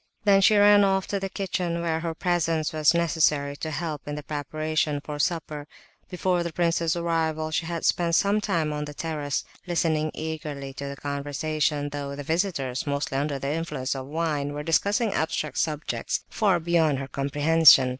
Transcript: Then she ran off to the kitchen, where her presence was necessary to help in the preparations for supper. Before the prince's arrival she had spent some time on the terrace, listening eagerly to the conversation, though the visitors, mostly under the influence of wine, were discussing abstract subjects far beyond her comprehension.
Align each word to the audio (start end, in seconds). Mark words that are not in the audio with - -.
Then 0.23 0.41
she 0.41 0.57
ran 0.57 0.83
off 0.83 1.05
to 1.09 1.19
the 1.19 1.29
kitchen, 1.29 1.79
where 1.79 1.99
her 1.99 2.15
presence 2.15 2.73
was 2.73 2.95
necessary 2.95 3.55
to 3.57 3.69
help 3.69 4.07
in 4.07 4.15
the 4.15 4.23
preparations 4.23 5.01
for 5.03 5.19
supper. 5.19 5.67
Before 6.09 6.41
the 6.41 6.51
prince's 6.51 6.95
arrival 6.95 7.51
she 7.51 7.67
had 7.67 7.85
spent 7.85 8.15
some 8.15 8.41
time 8.41 8.73
on 8.73 8.85
the 8.85 8.95
terrace, 8.95 9.43
listening 9.67 10.09
eagerly 10.15 10.73
to 10.73 10.87
the 10.87 10.95
conversation, 10.95 11.89
though 11.89 12.15
the 12.15 12.23
visitors, 12.23 12.87
mostly 12.87 13.15
under 13.19 13.37
the 13.37 13.53
influence 13.53 13.93
of 13.93 14.07
wine, 14.07 14.53
were 14.53 14.63
discussing 14.63 15.13
abstract 15.13 15.59
subjects 15.59 16.21
far 16.31 16.59
beyond 16.59 16.97
her 16.97 17.07
comprehension. 17.07 17.89